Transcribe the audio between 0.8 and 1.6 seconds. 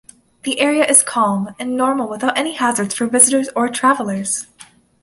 is calm